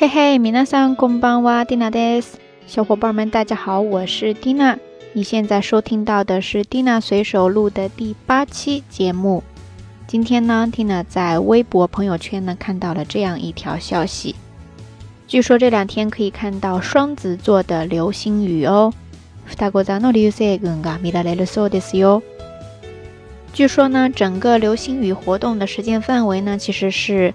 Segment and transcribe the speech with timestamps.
[0.00, 4.78] 嘿嘿，米娜桑公邦哇，蒂娜纳德 s 小伙伴们，大家好，我是蒂娜。
[5.12, 9.42] 你现在收听到的是蒂娜随手录的第八期节目。
[10.06, 14.36] 今天呢，蒂娜在微博朋友圈呢看到了这样一条消息，
[15.26, 18.94] 据说这两天可以看到双子座的流星雨哦。
[19.46, 22.22] 弗达国藏诺里乌塞根嘎米拉雷鲁索德斯哟。
[23.52, 27.34] 据说呢，整个流星雨活动的时间范围呢，其实是。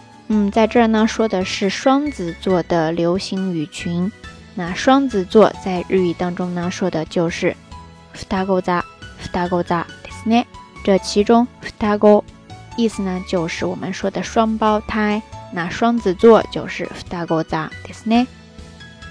[0.33, 4.09] 嗯，在这儿呢说的是双子座的流星雨群。
[4.55, 7.53] 那双子座在日语当中呢说的就是
[8.15, 8.81] “ふたご座
[9.33, 10.45] ”，“g o ご座”ですね。
[10.85, 12.23] 这其中“ふたご”
[12.77, 15.21] 意思呢就是我们说的双胞胎。
[15.51, 18.27] 那双子座就是“ふたご座”ですね。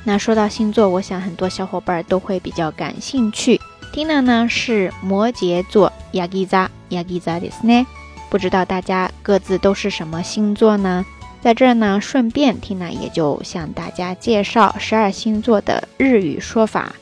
[0.04, 3.60] 那说到星座，我想很多小伙伴都会比较感兴趣。
[3.92, 7.84] Dina 呢是摩羯座，“ヤギ g ヤギ座”ですね。
[8.30, 11.04] 不知道大家各自都是什么星座呢？
[11.40, 16.92] 在这儿呢，顺便听了也就向大家介绍十二星座的日语说法。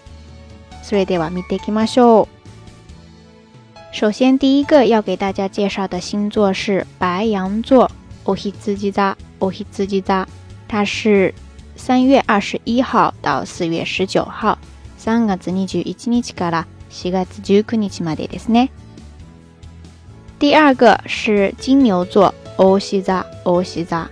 [3.92, 7.90] 首先，第一个要给大家介绍的星座是白羊座，
[8.24, 10.24] オヒズキザオヒズキザ，
[10.66, 11.34] 它是
[11.76, 14.58] 三月二十一号到四月十九号，
[14.96, 18.70] 三月二十一日から四月十九日までですね。
[20.39, 24.08] 第二个是金牛座，欧西扎，欧西扎，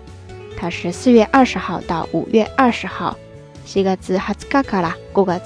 [0.57, 3.17] 它是四月二十号到五月二十号，
[3.65, 4.35] 是一个卡
[5.15, 5.41] 五月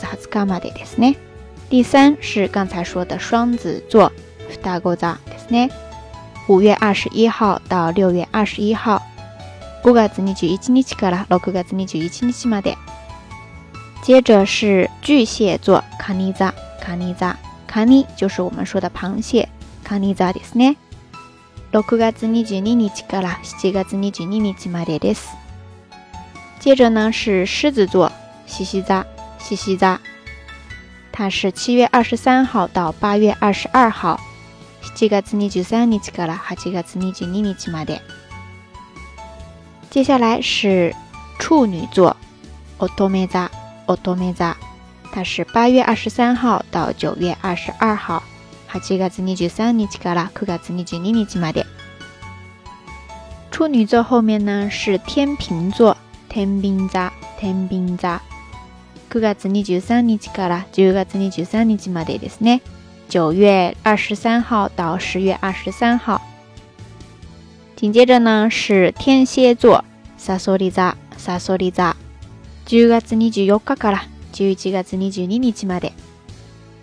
[1.68, 5.70] 第三是刚才说的双子座，双子座的
[6.48, 9.02] 五月二十一号到六月二十一号，
[9.84, 12.00] 这个字你就已经立起来了，那个字你就
[14.02, 17.36] 接着是巨蟹座，卡尼扎，卡尼扎，
[17.66, 19.46] 卡尼就是我们说的螃蟹。
[19.98, 20.76] 蟹座ですね。
[21.72, 25.30] 6月22日から7月22日までです。
[26.60, 28.12] 接着呢是狮子座，
[28.46, 29.04] 西西扎，
[29.38, 30.00] 西西扎，
[31.10, 34.20] 它是七月二十三号到八月二十二号，
[34.94, 38.00] 七月二十三日から八月二十二日まで。
[39.90, 40.94] 接下来是
[41.40, 42.16] 处女座，
[42.78, 43.50] オトメザ，
[43.88, 44.54] オトメザ，
[45.12, 48.22] 它是八月二十三号到九月二十二号。
[48.72, 51.66] 8月23三日か啦，9月22日まで。
[53.50, 55.96] 处女座后面呢是天平座，
[56.28, 58.20] 天平座，天平座。
[59.10, 62.60] 9月23三日から10月23三日までですね。
[63.08, 66.20] 九月二十三号到十月二十三号。
[67.74, 69.84] 紧接着呢是天蝎座，
[70.16, 71.96] 萨索利扎，萨索利扎。
[72.68, 75.92] 0月24日から11月22日まで。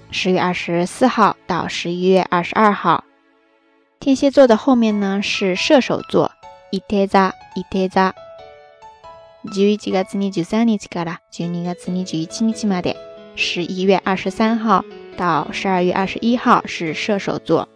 [0.09, 3.03] 十月二十四号到十一月二十二号，
[4.00, 6.31] 天蝎座的后面呢是射手座，
[6.72, 8.13] 伊天扎伊天扎。
[9.53, 11.19] 九一几年就三年几噶啦？
[11.29, 12.95] 九零几年就一七年几嘛的。
[13.35, 14.84] 十一月二十三号
[15.18, 17.68] 到十二月二十一号是射手座。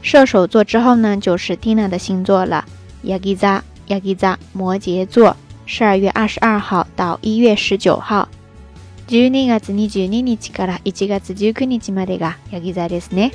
[0.00, 2.64] 射手座之后呢就是 Tina 的星座了，
[3.02, 5.36] 雅吉扎雅吉扎，摩羯座。
[5.66, 8.26] 十二月二十二号到一月十九号。
[9.08, 13.32] 12月22日から1月19日までがヤギ座ですね。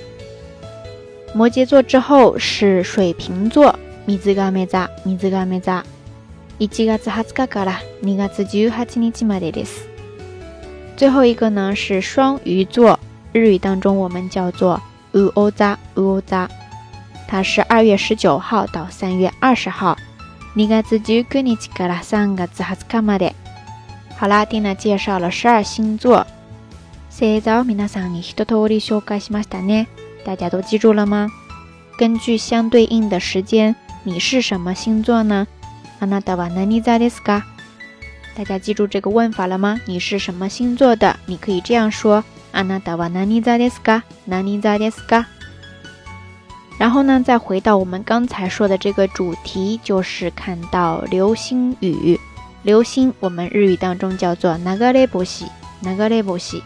[1.34, 3.75] 摩羯座之後是水瓶座、
[4.06, 5.84] 水亀座、水亀座。
[6.59, 9.88] 1月20日から2月18日までです。
[10.95, 12.97] 最后一個呢是双鱼座，
[13.34, 14.79] 日语当中我们叫做
[15.16, 16.47] ウオザウザ，
[17.28, 19.97] 它是二月十九号到三月二十号
[20.55, 23.34] ，2月19日から3月20日まで。
[24.16, 26.26] 好了，蒂娜介绍了十二星座。
[27.12, 29.88] さぞみなさんに一通り紹介しましたね。
[30.26, 31.28] 大家都记住了吗？
[31.98, 35.48] 根据相对应的时间，你是什么星座呢？
[36.00, 37.44] あなたは何座ですか？
[38.36, 39.80] 大家记住这个问法了吗？
[39.88, 41.18] 你是什么星座的？
[41.28, 42.24] 你可以这样说：
[42.54, 44.04] あなたは何座ですか？
[44.26, 45.26] 何座ですか？
[46.80, 52.20] 然后呢，再回到我们刚才说的这个主题，就是看到流星雨。
[52.66, 55.46] 流星，我们日语当中叫做“那个嘞不西”，
[55.84, 56.64] 那个嘞不西。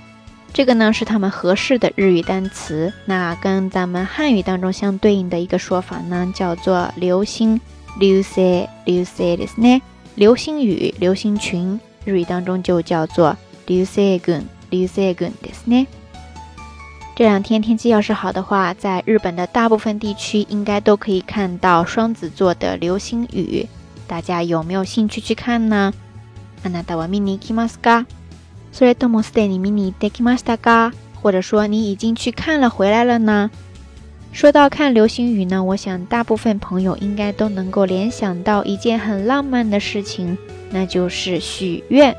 [0.54, 2.94] 这个呢是他们合适的日语单词。
[3.06, 7.60] 那跟咱们汉语当中相对应的一个说法呢，叫做“流星
[7.98, 9.80] ”，“流星”，“流星”
[10.16, 13.36] 流星雨、流星群，日语当中就叫做
[13.66, 15.88] “流星群”，“流星群”的是呢。
[17.16, 23.66] 这两天天气要是好的话，在日本的大部分地区应该都可以看到双子座的流星雨。
[24.07, 25.94] 大家有没有兴趣去看呢？
[26.63, 28.06] あなたは見に行きましたか？
[28.71, 30.94] それともすでに見に行ってきましたか？
[31.21, 33.51] 或者说你已经去看了，回来了呢？
[34.31, 40.38] 说到看流星雨呢，我想大部分朋友应该都能够联想到一件很浪漫的事情，
[40.69, 42.15] 那就是许愿。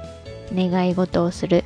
[0.51, 1.63] 那个一个都是的，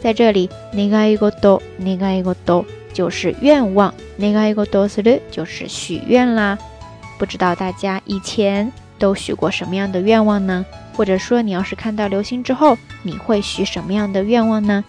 [0.00, 6.58] 在这里，那个一个都，那个一个都就是愿望，那个一个都是的，就是许愿啦。
[7.16, 8.70] 不知道大家以前。
[8.98, 10.64] 都许过什么样的愿望呢？
[10.94, 14.84] 或者说，你要是看到流星之后，你会许什么样的愿望呢？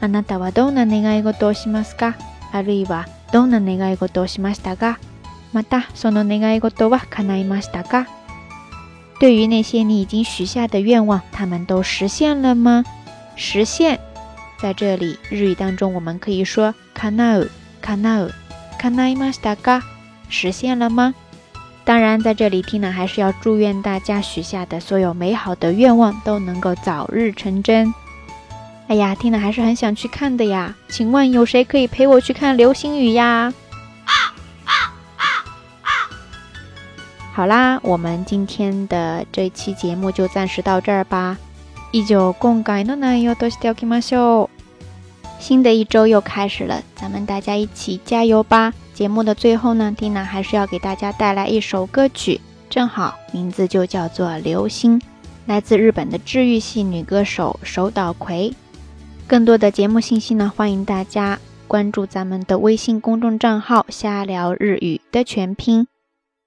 [0.00, 2.14] あなたはどんな願い事をしましたか？
[2.52, 4.98] あるいはどんな願い事をしましたか？
[5.52, 8.06] またその願いごとは叶いましたか？
[9.18, 12.84] 对于那些你已经许下的愿望，他们都实现了吗？
[13.36, 13.98] 实现，
[14.58, 17.48] 在这里日语当中，我们可以说叶う、
[17.80, 18.32] 叶う、
[18.80, 19.82] 叶いましたか？
[20.28, 21.14] 实现了吗？
[21.84, 27.92] 当然，在这里听了还是要祝愿大家许下的所有美好的愿望都能够早日成真。
[28.88, 30.74] 哎呀，听了还是很想去看的呀！
[30.88, 33.52] 请问有谁可以陪我去看流星雨呀？
[37.36, 41.36] 好啦，我们今天的这期节目就暂时到这儿吧。
[41.90, 44.48] 一周更改的难哟，都是要给马修。
[45.40, 48.72] 新的一周又开始了，咱们大家一起加油吧！
[48.94, 55.00] 节目的最后呢，缇娜还是要给大家带来一首歌曲，正好名字就叫做《流星》，
[55.46, 58.54] 来自日本的治愈系女歌手手岛葵。
[59.26, 65.88] 更多的节目信息呢，欢迎大家关注咱们的微信公众账号“瞎聊日语”的全拼。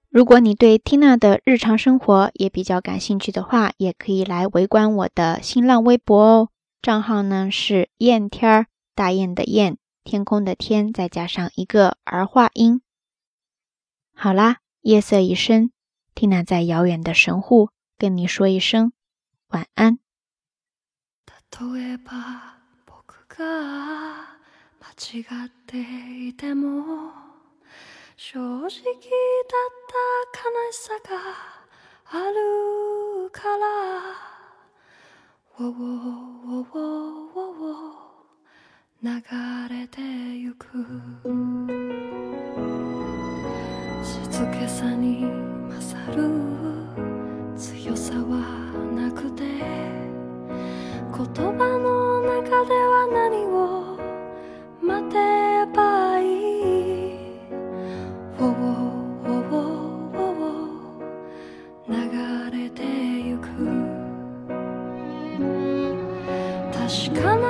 [0.09, 6.49] 如果你对缇娜的日常生活也比较感兴趣的话，也可以来围观我的新浪微博哦，
[6.81, 8.65] 账号呢是燕天儿，
[8.95, 9.75] 大雁的雁，
[10.07, 12.81] 天空的天再加上一个儿化音。
[14.15, 15.71] 好啦，夜色已深
[16.15, 18.93] 听那在遥远的神户跟你说一声
[19.49, 19.99] 晚安。
[44.77, 45.25] さに
[45.69, 46.27] 勝る
[47.57, 48.37] 強さは
[48.95, 51.23] なくて言
[51.57, 51.79] 葉の
[52.21, 53.59] 中では何を
[54.79, 55.15] 待て
[55.75, 55.81] ば
[56.19, 56.29] いい
[61.89, 61.95] 「流
[62.61, 62.85] れて
[63.29, 63.47] ゆく」
[67.09, 67.47] 「確かな